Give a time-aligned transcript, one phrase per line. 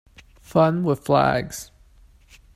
[0.41, 1.69] Fun with flags.